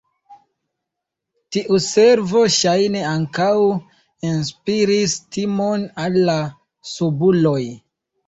Tiu 1.57 1.75
servo 1.87 2.39
ŝajne 2.55 3.03
ankaŭ 3.09 3.51
inspiris 4.31 5.13
timon 5.37 5.87
al 6.05 6.17
la 6.31 6.39
subuloj. 6.95 7.63